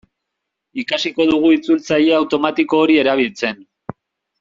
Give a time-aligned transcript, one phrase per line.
[0.83, 3.67] Ikasiko dugu itzultzaile automatiko hori erabiltzen.